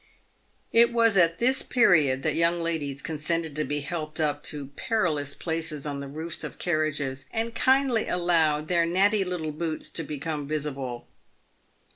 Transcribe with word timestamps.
It 0.73 0.91
was 0.91 1.15
at 1.15 1.37
this 1.37 1.61
period 1.61 2.23
that 2.23 2.33
young 2.33 2.59
ladies 2.63 3.03
consented 3.03 3.55
to 3.55 3.63
be 3.63 3.81
helped 3.81 4.19
up 4.19 4.41
to 4.45 4.69
perilous 4.75 5.35
places 5.35 5.85
on 5.85 5.99
the 5.99 6.07
roofs 6.07 6.43
of 6.43 6.57
carriages, 6.57 7.25
apd 7.35 7.53
kindly 7.53 8.07
allowed 8.07 8.67
their 8.67 8.87
natty 8.87 9.23
little 9.23 9.51
boots 9.51 9.91
to 9.91 10.03
be 10.03 10.17
come 10.17 10.47
visible. 10.47 11.05